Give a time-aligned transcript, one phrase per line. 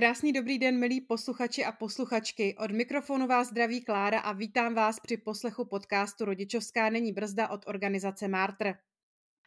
[0.00, 2.56] Krásný dobrý den, milí posluchači a posluchačky.
[2.58, 7.60] Od mikrofonu vás zdraví Klára a vítám vás při poslechu podcastu Rodičovská není brzda od
[7.66, 8.74] organizace Mártr.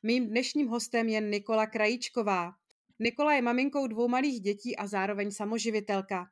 [0.03, 2.53] Mým dnešním hostem je Nikola Krajíčková.
[2.99, 6.25] Nikola je maminkou dvou malých dětí a zároveň samoživitelka.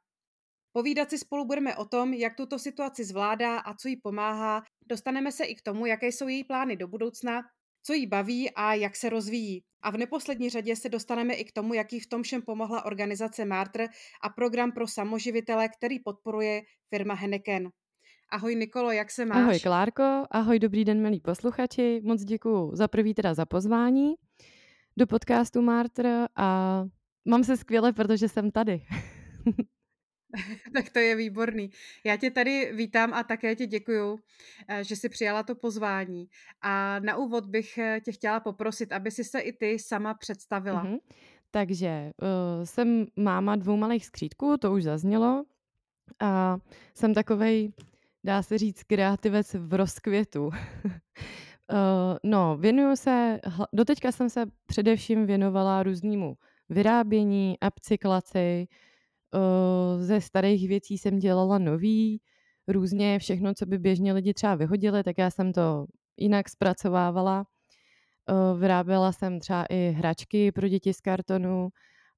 [0.72, 4.64] Povídat si spolu budeme o tom, jak tuto situaci zvládá a co jí pomáhá.
[4.86, 7.42] Dostaneme se i k tomu, jaké jsou její plány do budoucna,
[7.84, 9.64] co jí baví a jak se rozvíjí.
[9.82, 13.46] A v neposlední řadě se dostaneme i k tomu, jaký v tom všem pomohla organizace
[13.46, 13.88] Martr
[14.24, 17.70] a program pro samoživitele, který podporuje firma Henneken.
[18.32, 19.38] Ahoj Nikolo, jak se máš?
[19.38, 24.14] Ahoj Klárko, ahoj dobrý den milí posluchači, moc děkuji za prvý teda za pozvání
[24.98, 26.84] do podcastu Martr a
[27.26, 28.82] mám se skvěle, protože jsem tady.
[30.74, 31.70] tak to je výborný.
[32.04, 34.20] Já tě tady vítám a také ti děkuju,
[34.68, 36.28] eh, že jsi přijala to pozvání.
[36.62, 40.84] A na úvod bych eh, tě chtěla poprosit, aby si se i ty sama představila.
[40.84, 41.00] Mm-hmm.
[41.52, 45.44] Takže uh, jsem máma dvou malých skřítků, to už zaznělo.
[46.20, 46.58] A
[46.94, 47.74] jsem takovej,
[48.24, 50.46] dá se říct, kreativec v rozkvětu.
[50.46, 50.52] uh,
[52.24, 53.40] no, věnuju se,
[53.74, 56.38] doteďka jsem se především věnovala různému
[56.70, 58.68] vyrábění, upcyklaci,
[59.98, 62.22] ze starých věcí jsem dělala nový,
[62.68, 65.86] různě všechno, co by běžně lidi třeba vyhodili, tak já jsem to
[66.18, 67.46] jinak zpracovávala.
[68.58, 71.70] Vyráběla jsem třeba i hračky pro děti z kartonu,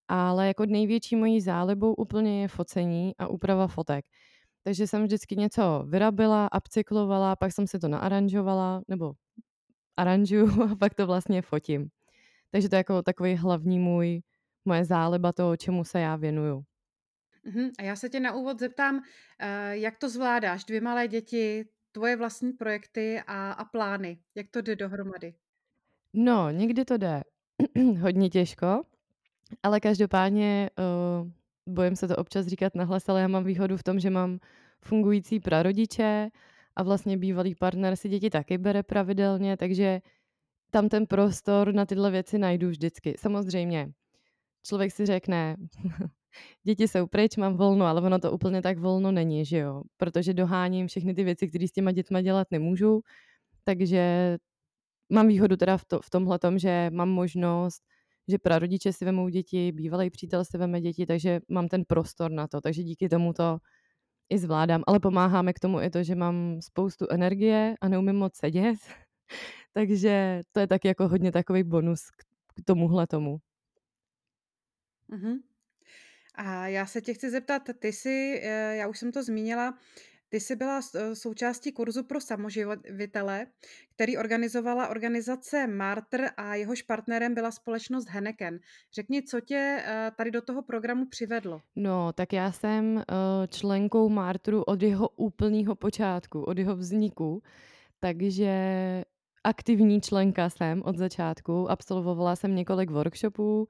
[0.07, 4.05] ale jako největší mojí zálibou úplně je focení a úprava fotek.
[4.63, 9.13] Takže jsem vždycky něco vyrabila, upcyklovala, pak jsem si to naaranžovala, nebo
[9.97, 11.89] aranžuju a pak to vlastně fotím.
[12.51, 14.21] Takže to je jako takový hlavní můj,
[14.65, 16.63] moje záliba toho, čemu se já věnuju.
[17.45, 17.71] Uh-huh.
[17.79, 19.01] A já se tě na úvod zeptám, uh,
[19.71, 20.63] jak to zvládáš?
[20.63, 24.19] Dvě malé děti, tvoje vlastní projekty a, a plány.
[24.35, 25.33] Jak to jde dohromady?
[26.13, 27.23] No, někdy to jde
[27.99, 28.83] hodně těžko,
[29.63, 31.29] ale každopádně uh,
[31.73, 34.39] bojím se to občas říkat nahlas, ale já mám výhodu v tom, že mám
[34.81, 36.29] fungující prarodiče
[36.75, 40.01] a vlastně bývalý partner si děti taky bere pravidelně, takže
[40.71, 43.15] tam ten prostor na tyhle věci najdu vždycky.
[43.19, 43.91] Samozřejmě,
[44.63, 45.55] člověk si řekne,
[46.63, 49.83] děti jsou pryč, mám volno, ale ono to úplně tak volno není, že jo?
[49.97, 53.01] Protože doháním všechny ty věci, které s těma dětma dělat nemůžu,
[53.63, 54.37] takže
[55.09, 57.83] mám výhodu teda v, to, v tomhle tom, že mám možnost,
[58.27, 62.47] že prarodiče si vemou děti, bývalý přítel si veme děti, takže mám ten prostor na
[62.47, 63.57] to, takže díky tomu to
[64.29, 68.35] i zvládám, ale pomáháme k tomu i to, že mám spoustu energie a neumím moc
[68.35, 68.77] sedět,
[69.73, 72.01] takže to je taky jako hodně takový bonus
[72.55, 73.37] k tomuhle tomu.
[75.09, 75.52] Mm-hmm.
[76.35, 79.77] A já se tě chci zeptat, ty jsi, eh, já už jsem to zmínila,
[80.29, 83.47] ty jsi byla eh, součástí kurzu pro samoživitele,
[83.95, 88.59] který organizovala organizace Martr a jehož partnerem byla společnost Henneken.
[88.93, 91.61] Řekni, co tě eh, tady do toho programu přivedlo?
[91.75, 93.03] No, tak já jsem
[93.49, 97.43] členkou Martru od jeho úplného počátku, od jeho vzniku,
[97.99, 98.53] takže
[99.43, 103.67] aktivní členka jsem od začátku, absolvovala jsem několik workshopů,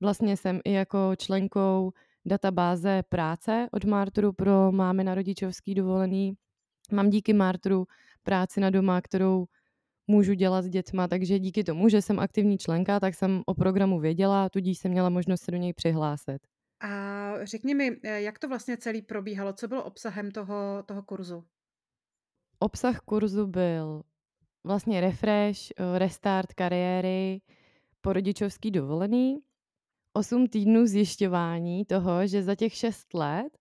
[0.00, 1.92] Vlastně jsem i jako členkou
[2.26, 6.34] databáze práce od Martru pro mámy na rodičovský dovolený.
[6.92, 7.86] Mám díky Martru
[8.22, 9.46] práci na doma, kterou
[10.06, 14.00] můžu dělat s dětma, takže díky tomu, že jsem aktivní členka, tak jsem o programu
[14.00, 16.38] věděla, tudíž jsem měla možnost se do něj přihlásit.
[16.80, 19.52] A řekni mi, eh, jak to vlastně celý probíhalo?
[19.52, 21.44] Co bylo obsahem toho, toho kurzu?
[22.58, 24.02] Obsah kurzu byl
[24.64, 27.40] vlastně refresh, eh, restart kariéry,
[28.00, 29.38] po rodičovský dovolený,
[30.16, 33.58] 8 týdnů zjišťování toho, že za těch 6 let,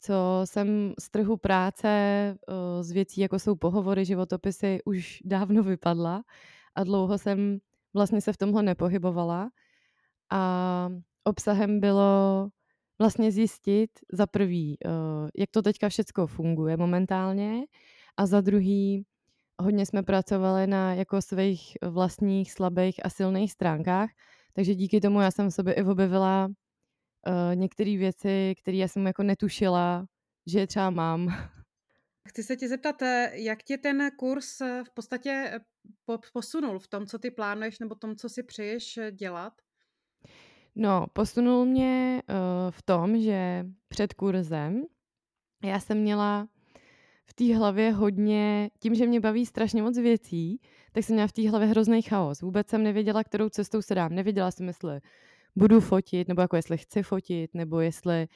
[0.00, 0.14] co
[0.44, 1.88] jsem z trhu práce
[2.80, 6.22] z věcí, jako jsou pohovory, životopisy, už dávno vypadla
[6.74, 7.58] a dlouho jsem
[7.94, 9.50] vlastně se v tomhle nepohybovala.
[10.30, 10.88] A
[11.24, 12.48] obsahem bylo
[12.98, 14.90] vlastně zjistit za prvý, eh,
[15.36, 17.62] jak to teďka všecko funguje momentálně
[18.16, 19.04] a za druhý
[19.60, 24.10] hodně jsme pracovali na jako svých vlastních slabých a silných stránkách,
[24.56, 29.06] takže díky tomu já jsem v sobě i objevila uh, některé věci, které já jsem
[29.06, 30.06] jako netušila,
[30.46, 31.28] že je třeba mám.
[32.28, 35.60] Chci se tě zeptat, eh, jak tě ten kurz eh, v podstatě
[36.32, 39.52] posunul v tom, co ty plánuješ nebo tom, co si přeješ dělat?
[40.74, 44.82] No, posunul mě uh, v tom, že před kurzem
[45.64, 46.48] já jsem měla
[47.26, 50.60] v té hlavě hodně, tím, že mě baví strašně moc věcí,
[50.92, 52.40] tak jsem měla v té hlavě hrozný chaos.
[52.42, 54.14] Vůbec jsem nevěděla, kterou cestou se dám.
[54.14, 55.00] Nevěděla jsem, jestli
[55.56, 58.26] budu fotit, nebo jako jestli chci fotit, nebo jestli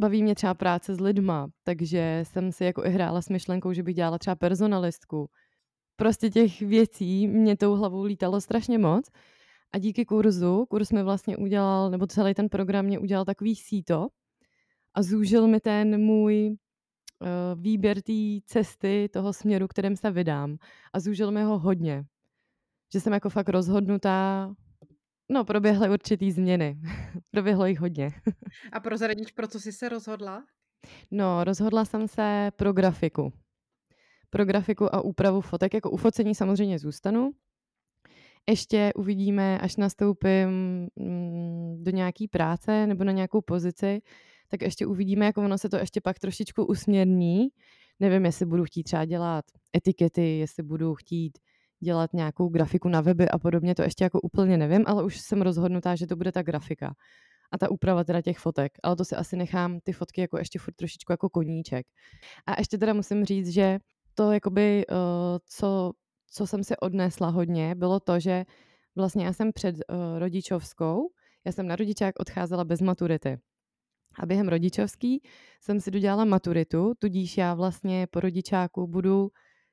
[0.00, 3.82] baví mě třeba práce s lidma, takže jsem si jako i hrála s myšlenkou, že
[3.82, 5.30] bych dělala třeba personalistku.
[5.96, 9.10] Prostě těch věcí mě tou hlavou lítalo strašně moc
[9.72, 14.08] a díky kurzu, kurz mi vlastně udělal, nebo celý ten program mě udělal takový síto
[14.94, 16.56] a zúžil mi ten můj
[17.54, 18.12] výběr té
[18.44, 20.56] cesty, toho směru, kterým se vydám.
[20.92, 22.04] A zúžil mi ho hodně.
[22.92, 24.54] Že jsem jako fakt rozhodnutá,
[25.28, 26.78] no proběhly určitý změny.
[27.30, 28.10] Proběhlo jich hodně.
[28.72, 30.44] A prozradíš, pro co jsi se rozhodla?
[31.10, 33.32] No, rozhodla jsem se pro grafiku.
[34.30, 35.74] Pro grafiku a úpravu fotek.
[35.74, 37.30] Jako u focení samozřejmě zůstanu.
[38.48, 40.48] Ještě uvidíme, až nastoupím
[40.96, 44.00] mm, do nějaký práce nebo na nějakou pozici,
[44.48, 47.48] tak ještě uvidíme, jak ono se to ještě pak trošičku usměrní.
[48.00, 49.44] Nevím, jestli budu chtít třeba dělat
[49.76, 51.38] etikety, jestli budu chtít
[51.80, 55.42] dělat nějakou grafiku na weby a podobně, to ještě jako úplně nevím, ale už jsem
[55.42, 56.94] rozhodnutá, že to bude ta grafika
[57.50, 60.58] a ta úprava teda těch fotek, ale to si asi nechám ty fotky jako ještě
[60.58, 61.86] furt trošičku jako koníček.
[62.46, 63.78] A ještě teda musím říct, že
[64.14, 64.96] to jakoby, uh,
[65.46, 65.92] co,
[66.30, 68.44] co jsem si odnesla hodně, bylo to, že
[68.96, 71.08] vlastně já jsem před uh, rodičovskou,
[71.46, 73.38] já jsem na rodičák odcházela bez maturity.
[74.18, 75.22] A během rodičovský
[75.60, 79.30] jsem si dodělala maturitu, tudíž já vlastně po rodičáku budu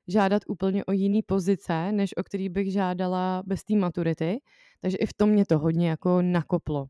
[0.08, 4.40] žádat úplně o jiný pozice, než o který bych žádala bez té maturity.
[4.80, 6.88] Takže i v tom mě to hodně jako nakoplo.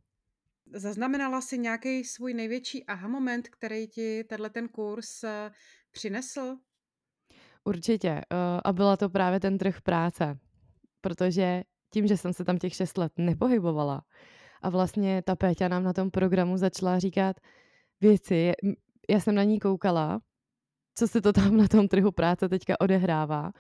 [0.75, 5.51] Zaznamenala si nějaký svůj největší aha moment, který ti tenhle ten kurz eh,
[5.91, 6.57] přinesl?
[7.65, 8.09] Určitě.
[8.09, 8.25] Eh,
[8.65, 10.39] a byla to právě ten trh práce.
[11.01, 11.63] Protože
[11.93, 14.03] tím, že jsem se tam těch šest let nepohybovala,
[14.63, 17.37] a vlastně ta Péťa nám na tom programu začala říkat
[18.01, 18.53] věci.
[19.11, 20.21] Já jsem na ní koukala,
[20.95, 23.53] co se to tam na tom trhu práce teďka odehrává.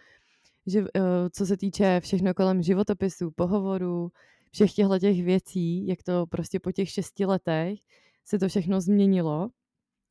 [0.66, 1.00] Že, eh,
[1.30, 4.10] co se týče všechno kolem životopisů, pohovorů,
[4.52, 7.78] všech těchto těch věcí, jak to prostě po těch šesti letech
[8.24, 9.48] se to všechno změnilo,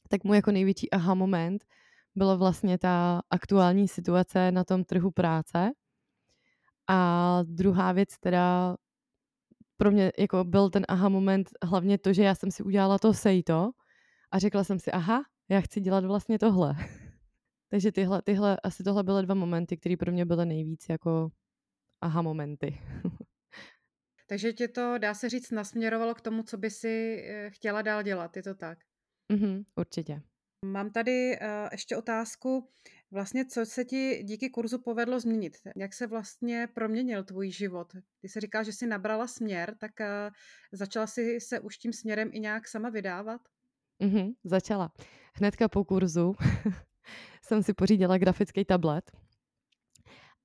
[0.10, 1.66] tak mu jako největší aha moment
[2.16, 5.72] byla vlastně ta aktuální situace na tom trhu práce.
[6.88, 8.78] A druhá věc teda
[9.78, 13.14] pro mě jako byl ten aha moment hlavně to, že já jsem si udělala to
[13.14, 13.72] sejto
[14.32, 16.76] a řekla jsem si, aha, já chci dělat vlastně tohle.
[17.70, 21.32] Takže tyhle, tyhle, asi tohle byly dva momenty, které pro mě byly nejvíc jako
[22.02, 22.82] aha momenty.
[24.28, 28.04] Takže tě to, dá se říct, nasměrovalo k tomu, co by si eh, chtěla dál
[28.04, 28.78] dělat, je to tak?
[29.32, 30.22] Mhm, určitě.
[30.66, 32.70] Mám tady uh, ještě otázku,
[33.16, 35.58] vlastně co se ti díky kurzu povedlo změnit?
[35.76, 37.88] Jak se vlastně proměnil tvůj život?
[38.22, 40.34] Ty se říká, že jsi nabrala směr, tak uh,
[40.72, 43.42] začala jsi se už tím směrem i nějak sama vydávat?
[44.00, 44.92] Mhm, začala.
[45.34, 46.36] Hnedka po kurzu
[47.42, 49.12] jsem si pořídila grafický tablet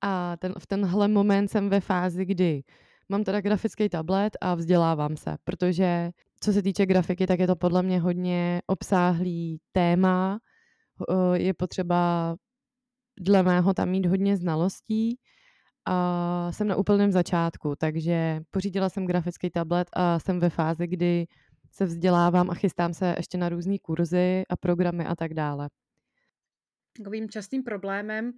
[0.01, 2.63] a ten, v tenhle moment jsem ve fázi, kdy
[3.09, 7.55] mám teda grafický tablet a vzdělávám se, protože co se týče grafiky, tak je to
[7.55, 10.39] podle mě hodně obsáhlý téma.
[11.33, 12.35] Je potřeba
[13.21, 15.19] dle mého tam mít hodně znalostí
[15.85, 21.27] a jsem na úplném začátku, takže pořídila jsem grafický tablet a jsem ve fázi, kdy
[21.71, 25.69] se vzdělávám a chystám se ještě na různé kurzy a programy a tak dále.
[26.97, 28.31] Takovým častým problémem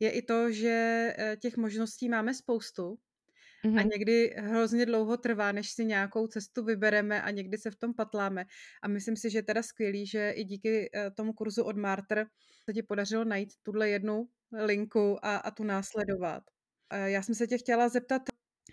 [0.00, 0.68] je i to, že
[1.18, 2.98] eh, těch možností máme spoustu
[3.64, 3.78] Mm-hmm.
[3.78, 7.94] A někdy hrozně dlouho trvá, než si nějakou cestu vybereme a někdy se v tom
[7.94, 8.44] patláme.
[8.82, 12.26] A myslím si, že je teda skvělý, že i díky eh, tomu kurzu od Marter
[12.64, 16.42] se ti podařilo najít tuhle jednu linku a, a tu následovat.
[16.92, 18.22] Já jsem se tě chtěla zeptat,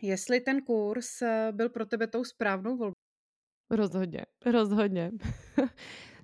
[0.02, 2.94] jestli ten kurz eh, byl pro tebe tou správnou volbou.
[3.70, 5.12] Rozhodně, rozhodně.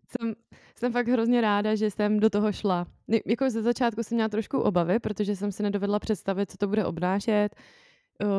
[0.10, 0.36] jsem,
[0.80, 2.88] jsem fakt hrozně ráda, že jsem do toho šla.
[3.26, 6.86] Jako ze začátku jsem měla trošku obavy, protože jsem si nedovedla představit, co to bude
[6.86, 7.56] obnášet,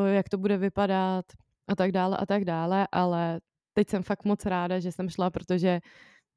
[0.06, 1.24] jak to bude vypadat
[1.68, 3.40] a tak dále a tak dále, ale
[3.72, 5.80] teď jsem fakt moc ráda, že jsem šla, protože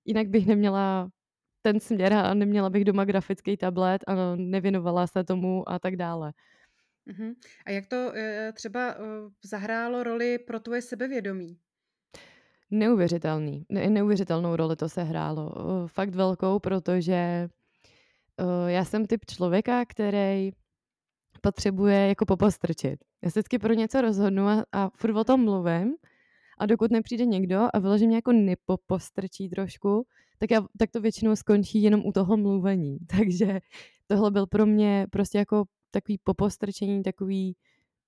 [0.05, 1.09] jinak bych neměla
[1.61, 6.33] ten směr a neměla bych doma grafický tablet a nevěnovala se tomu a tak dále.
[7.07, 7.35] Uh-huh.
[7.65, 8.95] A jak to e, třeba e,
[9.43, 11.57] zahrálo roli pro tvoje sebevědomí?
[12.71, 13.65] neuvěřitelný.
[13.69, 15.51] Ne, neuvěřitelnou roli to se hrálo.
[15.87, 17.49] Fakt velkou, protože
[18.67, 20.51] já jsem typ člověka, který
[21.41, 22.99] potřebuje jako popostrčit.
[23.23, 25.95] Já se vždycky pro něco rozhodnu a, a furt o tom mluvím
[26.57, 30.05] a dokud nepřijde někdo a vyložím jako nepopostrčí trošku,
[30.37, 32.97] tak, já, tak to většinou skončí jenom u toho mluvení.
[33.17, 33.59] Takže
[34.07, 37.55] tohle byl pro mě prostě jako takový popostrčení, takový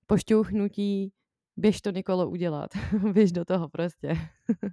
[0.06, 1.12] pošťouchnutí,
[1.56, 2.70] běž to Nikolo udělat,
[3.12, 4.16] běž do toho prostě.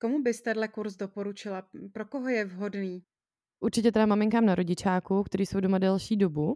[0.00, 1.62] Komu bys tenhle kurz doporučila?
[1.92, 3.02] Pro koho je vhodný?
[3.60, 6.54] Určitě teda maminkám na rodičáku, kteří jsou doma delší dobu,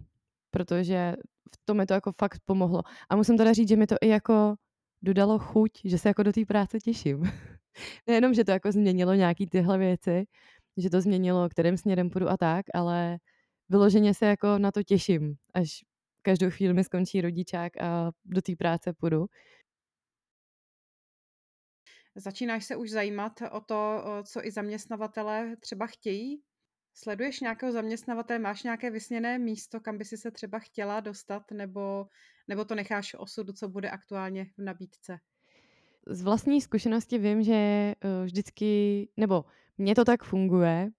[0.50, 1.14] protože
[1.54, 2.82] v tom mi to jako fakt pomohlo.
[3.10, 4.54] A musím teda říct, že mi to i jako
[5.02, 7.22] dodalo chuť, že se jako do té práce těším.
[8.06, 10.24] Nejenom, že to jako změnilo nějaký tyhle věci,
[10.76, 13.18] že to změnilo, kterým směrem půjdu a tak, ale
[13.68, 15.68] vyloženě se jako na to těším, až
[16.22, 19.26] každou chvíli mi skončí rodičák a do té práce půjdu.
[22.16, 26.42] Začínáš se už zajímat o to, co i zaměstnavatele třeba chtějí?
[27.02, 32.06] Sleduješ nějakého zaměstnavatele, máš nějaké vysněné místo, kam by si se třeba chtěla dostat, nebo,
[32.48, 35.18] nebo to necháš osudu, co bude aktuálně v nabídce?
[36.06, 39.44] Z vlastní zkušenosti vím, že eh, vždycky, nebo
[39.78, 40.90] mně to tak funguje,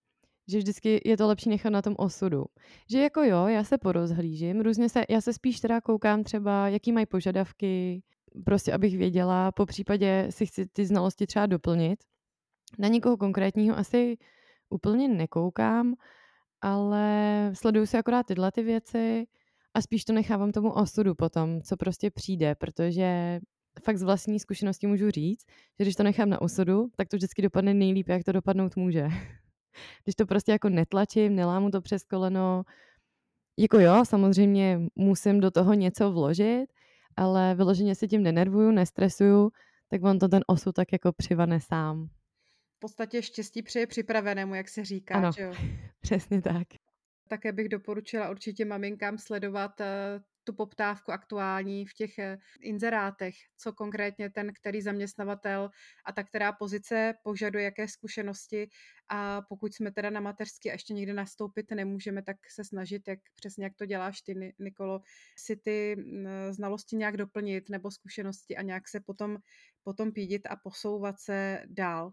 [0.48, 2.46] že vždycky je to lepší nechat na tom osudu.
[2.92, 6.92] Že jako jo, já se porozhlížím, různě se, já se spíš teda koukám třeba, jaký
[6.92, 8.04] mají požadavky,
[8.46, 12.04] prostě abych věděla, po případě si chci ty znalosti třeba doplnit.
[12.80, 14.18] Na někoho konkrétního asi
[14.70, 15.96] úplně nekoukám,
[16.62, 19.28] ale sleduju si akorát tyhle ty věci
[19.74, 23.40] a spíš to nechávám tomu osudu potom, co prostě přijde, protože
[23.84, 25.46] fakt z vlastní zkušenosti můžu říct,
[25.80, 29.08] že když to nechám na osudu, tak to vždycky dopadne nejlíp, jak to dopadnout může.
[30.04, 32.64] když to prostě jako netlačím, nelámu to přes koleno,
[33.60, 36.66] jako jo, samozřejmě musím do toho něco vložit,
[37.18, 39.52] ale vyloženě si tím nenervuju, nestresuju,
[39.88, 42.10] tak on to ten osud tak jako přivane sám
[42.80, 45.16] podstatě štěstí přeje připravenému, jak se říká.
[45.16, 45.54] Ano, že jo?
[46.02, 46.68] přesně tak.
[47.28, 50.20] Také bych doporučila určitě maminkám sledovat eh,
[50.50, 55.70] tu poptávku aktuální v těch eh, inzerátech, co konkrétně ten, který zaměstnavatel
[56.06, 58.70] a ta která pozice požaduje, jaké zkušenosti
[59.10, 63.20] a pokud jsme teda na mateřský a ještě někde nastoupit nemůžeme, tak se snažit, jak
[63.36, 65.02] přesně jak to děláš ty, Nikolo,
[65.38, 69.38] si ty mm, znalosti nějak doplnit nebo zkušenosti a nějak se potom,
[69.84, 72.12] potom pídit a posouvat se dál.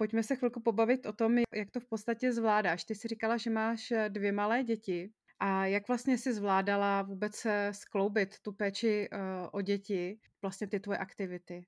[0.00, 2.84] Pojďme se chvilku pobavit o tom, jak to v podstatě zvládáš.
[2.84, 5.10] Ty jsi říkala, že máš eh, dvě malé děti.
[5.38, 10.98] A jak vlastně si zvládala vůbec skloubit tu péči uh, o děti, vlastně ty tvoje
[10.98, 11.66] aktivity?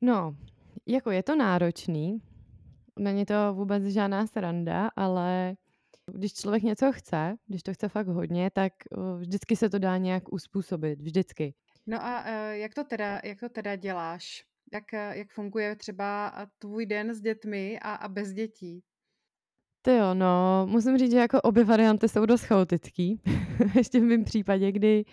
[0.00, 0.36] No,
[0.86, 2.22] jako je to náročný,
[2.98, 5.56] není to vůbec žádná sranda, ale
[6.12, 8.72] když člověk něco chce, když to chce fakt hodně, tak
[9.18, 11.54] vždycky se to dá nějak uspůsobit, vždycky.
[11.86, 14.44] No a jak, to teda, jak to teda děláš?
[14.72, 18.82] Jak, eh, jak funguje třeba tvůj den s dětmi a, a bez dětí?
[19.82, 23.20] To jo, no, musím říct, že jako obě varianty jsou dost chaotický.
[23.74, 25.04] Ještě v mém případě, kdy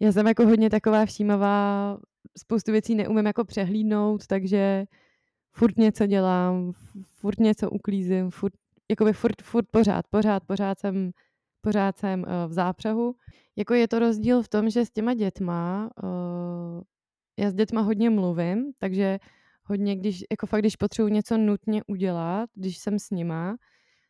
[0.00, 1.98] já jsem jako hodně taková všímavá,
[2.38, 4.84] spoustu věcí neumím jako přehlídnout, takže
[5.52, 6.72] furt něco dělám,
[7.12, 8.52] furt něco uklízím, furt,
[8.90, 11.10] jakoby furt, furt pořád, pořád, pořád jsem,
[11.60, 13.14] pořád jsem uh, v zápřehu.
[13.56, 16.82] Jako je to rozdíl v tom, že s těma dětma uh,
[17.38, 19.18] já s dětma hodně mluvím, takže
[19.64, 23.56] hodně, když, jako fakt, když potřebuji něco nutně udělat, když jsem s nima,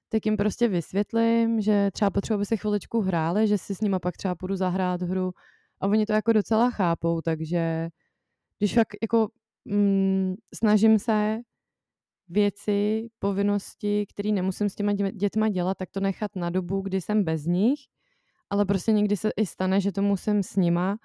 [0.09, 3.99] tak jim prostě vysvětlím, že třeba potřebuji, aby se chviličku hráli, že si s nima
[3.99, 5.33] pak třeba půjdu zahrát hru.
[5.81, 7.88] A oni to jako docela chápou, takže
[8.59, 9.28] když fakt jako
[9.64, 11.38] mm, snažím se
[12.28, 17.25] věci, povinnosti, které nemusím s těma dětma dělat, tak to nechat na dobu, kdy jsem
[17.25, 17.81] bez nich,
[18.50, 20.97] ale prostě někdy se i stane, že to musím s nima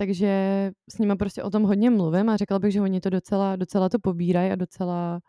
[0.00, 3.56] takže s nima prostě o tom hodně mluvím a řekla bych, že oni to docela,
[3.56, 5.20] docela to pobírají a docela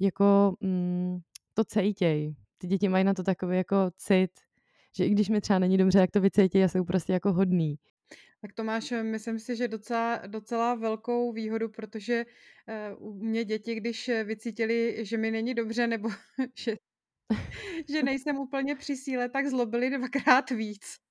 [0.00, 1.18] jako mm,
[1.54, 2.34] to cejtěj.
[2.58, 4.30] Ty děti mají na to takový jako cit,
[4.96, 7.76] že i když mi třeba není dobře, jak to vycejtějí a jsou prostě jako hodný.
[8.40, 12.24] Tak to máš, myslím si, že docela, docela velkou výhodu, protože
[12.98, 16.08] uh, u mě děti, když vycítili, že mi není dobře nebo
[16.58, 16.76] že,
[17.88, 21.03] že nejsem úplně při síle, tak zlobili dvakrát víc.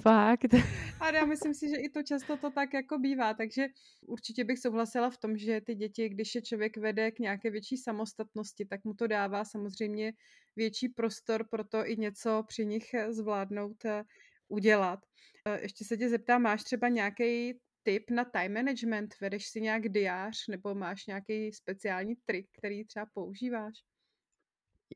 [0.00, 0.54] Fakt.
[1.00, 3.66] A já myslím si, že i to často to tak jako bývá, takže
[4.06, 7.76] určitě bych souhlasila v tom, že ty děti, když je člověk vede k nějaké větší
[7.76, 10.12] samostatnosti, tak mu to dává samozřejmě
[10.56, 14.04] větší prostor pro to i něco při nich zvládnout eh,
[14.48, 15.00] udělat.
[15.48, 19.14] Eh, ještě se tě zeptám, máš třeba nějaký tip na time management?
[19.20, 23.74] Vedeš si nějak diář nebo máš nějaký speciální trik, který třeba používáš?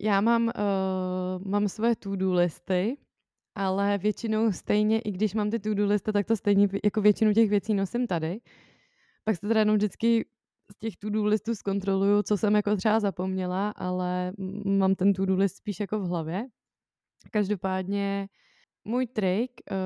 [0.00, 2.97] Já mám, uh, mám své to-do listy,
[3.59, 7.50] ale většinou stejně, i když mám ty to-do listy, tak to stejně jako většinu těch
[7.50, 8.41] věcí nosím tady,
[9.29, 10.25] Pak se teda jenom vždycky
[10.73, 14.33] z těch to-do listů zkontroluju, co jsem jako třeba zapomněla, ale
[14.65, 16.47] mám ten to-do list spíš jako v hlavě.
[17.31, 18.29] Každopádně
[18.85, 19.77] můj trik uh,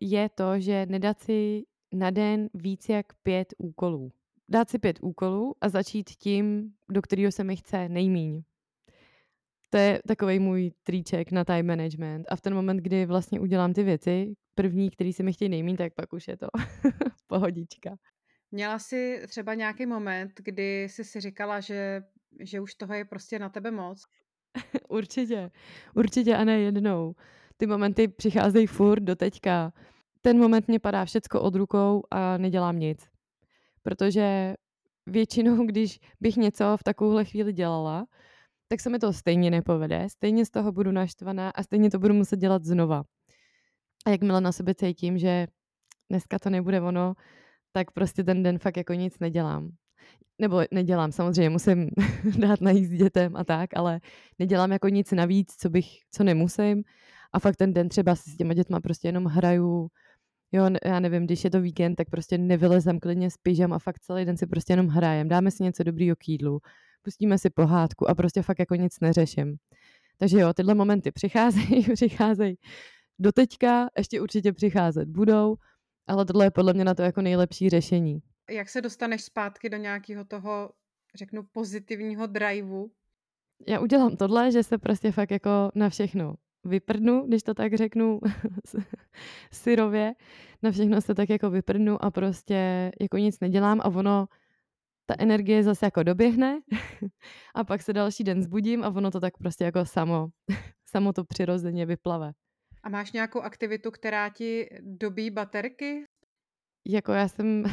[0.00, 4.12] je to, že nedat si na den víc jak pět úkolů.
[4.48, 8.42] Dát si pět úkolů a začít tím, do kterého se mi chce nejmíň.
[9.70, 12.26] To je takový můj tríček na time management.
[12.28, 15.76] A v ten moment, kdy vlastně udělám ty věci, první, který se mi chtějí nejmín,
[15.76, 16.46] tak pak už je to
[17.26, 17.96] pohodička.
[18.50, 22.02] Měla jsi třeba nějaký moment, kdy jsi si říkala, že,
[22.40, 24.02] že už toho je prostě na tebe moc?
[24.88, 25.50] určitě,
[25.94, 27.14] určitě a ne jednou.
[27.56, 29.72] Ty momenty přicházejí furt do teďka.
[30.20, 33.08] Ten moment mě padá všecko od rukou a nedělám nic.
[33.82, 34.54] Protože
[35.06, 38.06] většinou, když bych něco v takovouhle chvíli dělala,
[38.68, 42.14] tak se mi to stejně nepovede, stejně z toho budu naštvaná a stejně to budu
[42.14, 43.04] muset dělat znova.
[44.06, 45.46] A jakmile na sebe cítím, že
[46.10, 47.14] dneska to nebude ono,
[47.72, 49.70] tak prostě ten den fakt jako nic nedělám.
[50.38, 51.90] Nebo nedělám, samozřejmě musím
[52.38, 54.00] dát najíst dětem a tak, ale
[54.38, 56.82] nedělám jako nic navíc, co bych, co nemusím.
[57.32, 59.88] A fakt ten den třeba si s těma dětma prostě jenom hraju,
[60.52, 64.24] jo, já nevím, když je to víkend, tak prostě nevylezem klidně pyžam a fakt celý
[64.24, 65.28] den si prostě jenom hrajem.
[65.28, 66.60] Dáme si něco dobrýho k jídlu,
[67.02, 69.56] pustíme si pohádku a prostě fakt jako nic neřeším.
[70.18, 72.56] Takže jo, tyhle momenty přicházejí, přicházejí
[73.18, 75.56] do teďka, ještě určitě přicházet budou,
[76.06, 78.18] ale tohle je podle mě na to jako nejlepší řešení.
[78.50, 80.70] Jak se dostaneš zpátky do nějakého toho,
[81.14, 82.90] řeknu, pozitivního driveu?
[83.68, 88.20] Já udělám tohle, že se prostě fakt jako na všechno vyprdnu, když to tak řeknu
[89.52, 90.14] syrově,
[90.62, 94.26] na všechno se tak jako vyprdnu a prostě jako nic nedělám a ono,
[95.08, 96.60] ta energie zase jako doběhne
[97.54, 100.28] a pak se další den zbudím a ono to tak prostě jako samo,
[100.90, 102.32] samo to přirozeně vyplave.
[102.82, 106.04] A máš nějakou aktivitu, která ti dobí baterky?
[106.86, 107.64] Jako já jsem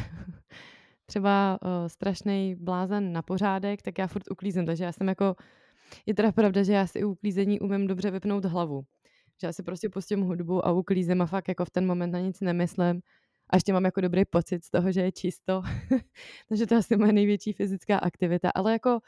[1.06, 5.36] třeba uh, strašný blázen na pořádek, tak já furt uklízím, takže já jsem jako,
[6.06, 8.82] je teda pravda, že já si u uklízení umím dobře vypnout hlavu.
[9.40, 12.18] Že já si prostě pustím hudbu a uklízím a fakt jako v ten moment na
[12.18, 13.00] nic nemyslím.
[13.50, 15.62] A ještě mám jako dobrý pocit z toho, že je čisto.
[16.48, 18.50] takže to je asi moje největší fyzická aktivita.
[18.54, 18.98] Ale jako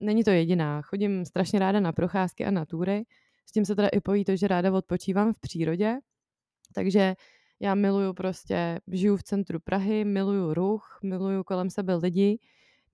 [0.00, 0.82] není to jediná.
[0.82, 3.04] Chodím strašně ráda na procházky a na túry.
[3.46, 5.98] S tím se teda i pojí to, že ráda odpočívám v přírodě.
[6.74, 7.14] Takže
[7.60, 12.38] já miluju prostě, žiju v centru Prahy, miluju ruch, miluju kolem sebe lidi,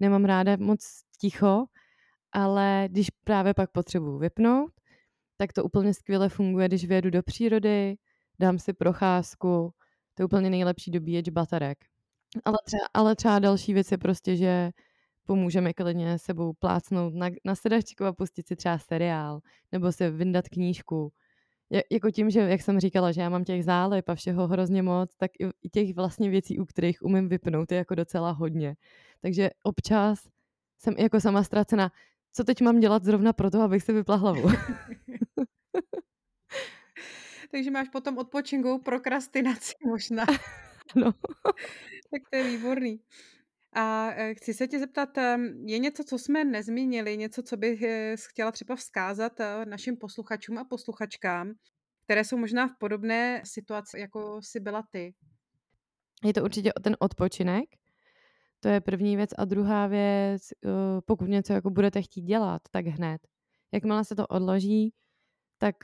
[0.01, 1.65] nemám ráda moc ticho,
[2.33, 4.73] ale když právě pak potřebuji vypnout,
[5.37, 7.97] tak to úplně skvěle funguje, když vyjedu do přírody,
[8.39, 9.75] dám si procházku,
[10.15, 11.79] to je úplně nejlepší dobíječ baterek.
[12.45, 14.71] Ale třeba, ale třeba další věc je prostě, že
[15.27, 19.41] pomůžeme klidně sebou plácnout na, na sedačku a pustit si třeba seriál,
[19.73, 21.13] nebo si vyndat knížku,
[21.93, 25.17] jako tím, že jak jsem říkala, že já mám těch zálep a všeho hrozně moc,
[25.17, 25.31] tak
[25.63, 28.77] i těch vlastně věcí, u kterých umím vypnout, je jako docela hodně.
[29.21, 30.29] Takže občas
[30.79, 31.91] jsem jako sama ztracena,
[32.33, 34.49] co teď mám dělat zrovna proto, abych si vypla hlavu.
[37.53, 40.25] Takže máš potom odpočinkou prokrastinaci možná.
[40.97, 41.13] No.
[42.11, 43.01] tak to je výborný.
[43.73, 45.09] A e, chci se tě zeptat,
[45.65, 49.33] je něco, co jsme nezmínili, něco, co bych e, chtěla třeba vzkázat
[49.65, 51.53] našim posluchačům a posluchačkám,
[52.05, 55.15] které jsou možná v podobné situaci, jako jsi byla ty?
[56.25, 57.65] Je to určitě ten odpočinek.
[58.61, 59.31] To je první věc.
[59.39, 60.43] A druhá věc,
[61.07, 63.21] pokud něco jako budete chtít dělat, tak hned.
[63.73, 64.93] Jakmile se to odloží,
[65.63, 65.77] tak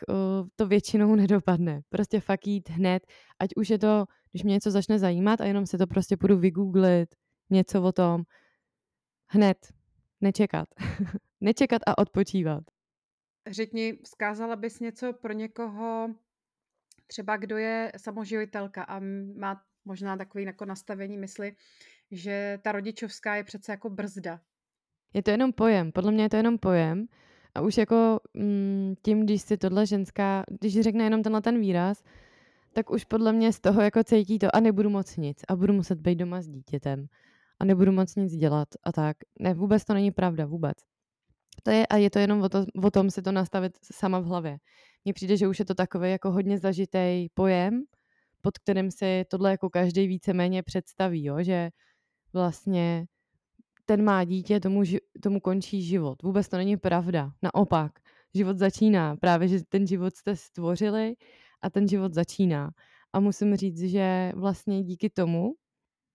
[0.57, 1.81] to většinou nedopadne.
[1.89, 3.07] Prostě fakt jít hned,
[3.39, 6.39] ať už je to, když mě něco začne zajímat a jenom se to prostě budu
[6.39, 7.15] vygooglit,
[7.51, 8.23] něco o tom.
[9.27, 9.59] Hned.
[10.21, 10.69] Nečekat.
[11.41, 12.65] Nečekat a odpočívat.
[13.51, 16.15] Řekni, vzkázala bys něco pro někoho,
[17.07, 19.01] třeba kdo je samoživitelka a
[19.37, 21.57] má možná takový jako nastavení mysli,
[22.11, 24.41] že ta rodičovská je přece jako brzda.
[25.15, 27.07] Je to jenom pojem, podle mě je to jenom pojem
[27.59, 32.05] a už jako mm, tím, když si tohle ženská, když řekne jenom tenhle ten výraz,
[32.73, 35.73] tak už podle mě z toho jako cítí to a nebudu moc nic a budu
[35.73, 37.07] muset být doma s dítětem
[37.61, 39.17] a nebudu moc nic dělat a tak.
[39.41, 40.79] Ne, vůbec to není pravda, vůbec.
[41.63, 44.25] To je, a je to jenom o, to, o tom si to nastavit sama v
[44.25, 44.59] hlavě.
[45.05, 47.83] Mně přijde, že už je to takový jako hodně zažitý pojem,
[48.43, 51.43] pod kterým si tohle jako každý víceméně představí, jo?
[51.43, 51.71] že
[52.33, 53.07] vlastně
[53.89, 54.83] ten má dítě, tomu,
[55.23, 56.23] tomu končí život.
[56.23, 57.33] Vůbec to není pravda.
[57.43, 57.93] Naopak,
[58.35, 59.17] život začíná.
[59.17, 61.15] Právě, že ten život jste stvořili
[61.63, 62.71] a ten život začíná.
[63.13, 65.53] A musím říct, že vlastně díky tomu,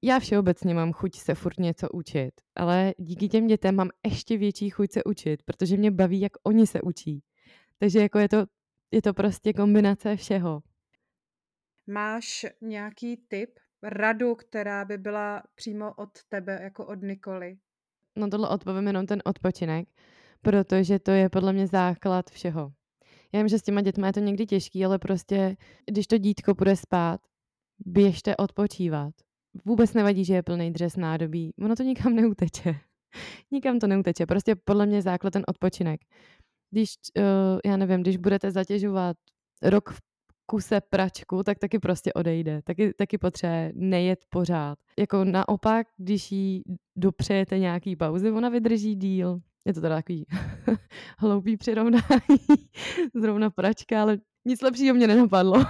[0.04, 4.70] já všeobecně mám chuť se furt něco učit, ale díky těm dětem mám ještě větší
[4.70, 7.24] chuť se učit, protože mě baví, jak oni se učí.
[7.80, 8.46] Takže jako je to,
[8.92, 10.62] je to prostě kombinace všeho.
[11.88, 17.58] Máš nějaký tip radu, která by byla přímo od tebe, jako od Nikoly?
[18.16, 19.88] No tohle odpovím jenom ten odpočinek,
[20.42, 22.72] protože to je podle mě základ všeho.
[23.34, 25.58] Já vím, že s těma dětma je to někdy těžký, ale prostě,
[25.92, 27.22] když to dítko půjde spát,
[27.86, 29.14] běžte odpočívat.
[29.66, 31.54] Vůbec nevadí, že je plný dřes nádobí.
[31.62, 32.76] Ono to nikam neuteče.
[33.52, 34.26] nikam to neuteče.
[34.26, 36.02] Prostě podle mě základ ten odpočinek.
[36.72, 37.24] Když, uh,
[37.66, 39.18] já nevím, když budete zatěžovat
[39.64, 40.02] rok v
[40.46, 42.62] kuse pračku, tak taky prostě odejde.
[42.64, 44.78] Taky, taky potřebuje nejet pořád.
[45.00, 46.64] Jako naopak, když jí
[46.96, 49.40] dopřejete nějaký pauzy, ona vydrží díl.
[49.66, 50.26] Je to teda takový
[51.18, 52.40] hloupý přirovnání,
[53.16, 55.66] zrovna pračka, ale nic lepšího mě nenapadlo.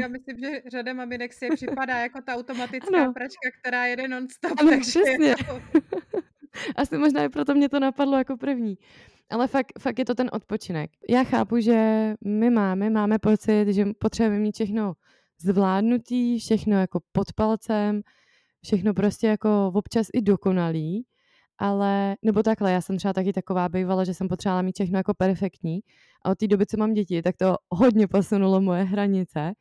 [0.00, 3.12] Já myslím, že řada maminek si je připadá jako ta automatická ano.
[3.12, 4.52] pračka, která jede non-stop.
[4.60, 5.28] Ano, takže přesně.
[5.28, 5.60] Jako...
[6.76, 8.78] Asi možná i proto mě to napadlo jako první.
[9.30, 10.90] Ale fakt, fakt je to ten odpočinek.
[11.10, 14.92] Já chápu, že my máme, máme pocit, že potřebujeme mít všechno
[15.40, 18.02] zvládnutý, všechno jako pod palcem,
[18.64, 21.04] všechno prostě jako občas i dokonalý,
[21.58, 25.14] ale, nebo takhle, já jsem třeba taky taková bývala, že jsem potřebovala mít všechno jako
[25.14, 25.80] perfektní
[26.24, 29.52] a od té doby, co mám děti, tak to hodně posunulo moje hranice,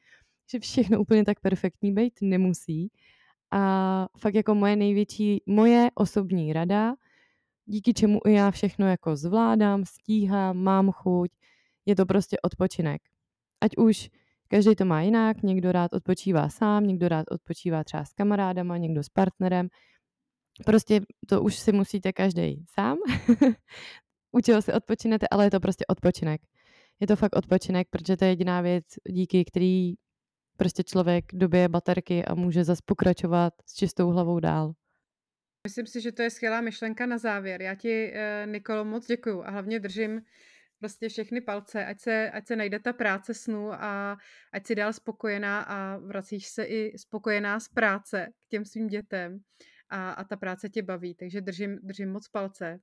[0.51, 2.91] že všechno úplně tak perfektní být nemusí
[3.51, 6.93] a fakt jako moje největší, moje osobní rada,
[7.69, 11.31] díky čemu i já všechno jako zvládám, stíhám, mám chuť,
[11.85, 13.01] je to prostě odpočinek.
[13.61, 14.09] Ať už
[14.47, 19.03] každý to má jinak, někdo rád odpočívá sám, někdo rád odpočívá třeba s kamarádama, někdo
[19.03, 19.69] s partnerem,
[20.65, 22.97] Prostě to už si musíte každý sám.
[24.31, 26.41] U čeho si odpočinete, ale je to prostě odpočinek.
[26.99, 29.93] Je to fakt odpočinek, protože to je jediná věc, díky který
[30.57, 34.73] prostě člověk dobije baterky a může zase pokračovat s čistou hlavou dál.
[35.67, 37.61] Myslím si, že to je skvělá myšlenka na závěr.
[37.61, 40.21] Já ti, eh, Nikolo, moc děkuju a hlavně držím
[40.79, 44.17] prostě všechny palce, ať se, ať se najde ta práce snu a
[44.53, 49.39] ať si dál spokojená a vracíš se i spokojená z práce k těm svým dětem
[49.89, 52.79] a, a ta práce tě baví, takže držím, držím moc palce.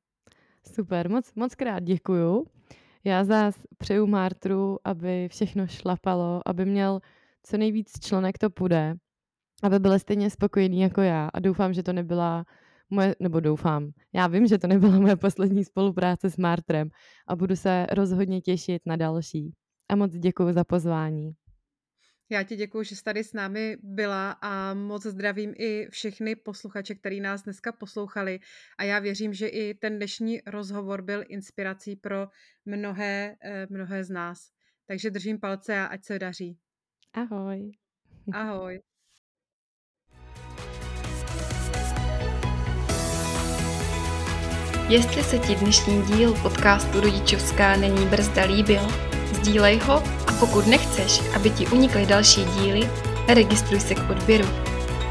[0.75, 2.47] Super, moc, moc krát děkuju.
[3.05, 7.01] Já zás přeju Martru, aby všechno šlapalo, aby měl
[7.43, 8.95] co nejvíc členek to půjde,
[9.63, 12.45] aby byl stejně spokojený jako já a doufám, že to nebyla
[12.91, 16.89] moje, nebo doufám, já vím, že to nebyla moje poslední spolupráce s Martrem
[17.29, 19.53] a budu se rozhodně těšit na další.
[19.89, 21.33] A moc děkuji za pozvání.
[22.31, 26.95] Já ti děkuji, že jsi tady s námi byla a moc zdravím i všechny posluchače,
[26.95, 28.39] který nás dneska poslouchali
[28.79, 32.29] a já věřím, že i ten dnešní rozhovor byl inspirací pro
[32.65, 34.39] mnohé, eh, mnohé z nás.
[34.87, 36.59] Takže držím palce a ať se daří.
[37.13, 37.73] Ahoj.
[38.33, 38.81] Ahoj.
[44.89, 48.81] Jestli se ti dnešní díl podcastu Rodičovská není brzda líbil,
[49.33, 52.91] sdílej ho a pokud nechceš, aby ti unikly další díly,
[53.29, 54.49] registruj se k odběru.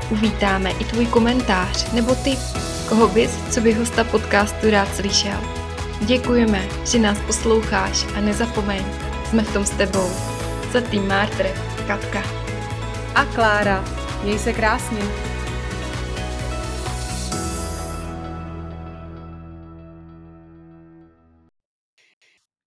[0.10, 2.40] Uvítáme i tvůj komentář nebo tip,
[2.90, 5.38] koho bys, co by hosta podcastu rád slyšel.
[6.02, 8.86] Děkujeme, že nás posloucháš a nezapomeň,
[9.30, 10.10] jsme v tom s tebou.
[10.74, 11.48] Za tým Mártr,
[11.88, 12.24] Katka.
[13.16, 13.84] A Klára.
[14.24, 15.35] Měj se krásně.